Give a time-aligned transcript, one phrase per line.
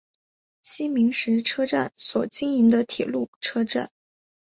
[0.63, 3.91] 西明石车站所经营的铁路车站。